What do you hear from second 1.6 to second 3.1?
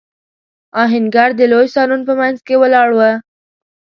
سالون په مينځ کې ولاړ و.